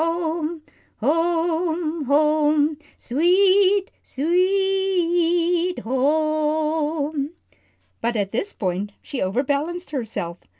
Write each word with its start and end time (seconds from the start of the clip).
Home, 0.03 0.63
home, 0.99 2.79
sweet, 2.97 3.91
s 4.03 4.17
we 4.17 4.45
e 4.45 5.69
e 5.69 5.73
t 5.73 5.81
ho 5.83 5.91
o 5.93 7.05
o 7.05 7.11
me," 7.13 7.29
but 8.01 8.15
at 8.15 8.31
this 8.31 8.51
point 8.53 8.93
she 9.03 9.21
overbalanced 9.21 9.91
herself. 9.91 10.39